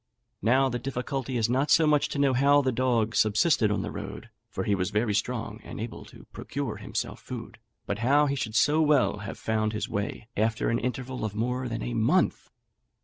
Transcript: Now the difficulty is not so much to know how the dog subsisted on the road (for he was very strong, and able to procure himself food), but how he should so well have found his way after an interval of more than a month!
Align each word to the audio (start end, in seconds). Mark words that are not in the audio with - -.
Now 0.41 0.67
the 0.67 0.79
difficulty 0.79 1.37
is 1.37 1.47
not 1.47 1.69
so 1.69 1.85
much 1.85 2.09
to 2.09 2.17
know 2.17 2.33
how 2.33 2.63
the 2.63 2.71
dog 2.71 3.13
subsisted 3.15 3.69
on 3.69 3.83
the 3.83 3.91
road 3.91 4.31
(for 4.49 4.63
he 4.63 4.73
was 4.73 4.89
very 4.89 5.13
strong, 5.13 5.59
and 5.63 5.79
able 5.79 6.05
to 6.05 6.25
procure 6.33 6.77
himself 6.77 7.19
food), 7.21 7.59
but 7.85 7.99
how 7.99 8.25
he 8.25 8.33
should 8.35 8.55
so 8.55 8.81
well 8.81 9.17
have 9.19 9.37
found 9.37 9.73
his 9.73 9.87
way 9.87 10.27
after 10.35 10.71
an 10.71 10.79
interval 10.79 11.23
of 11.23 11.35
more 11.35 11.69
than 11.69 11.83
a 11.83 11.93
month! 11.93 12.49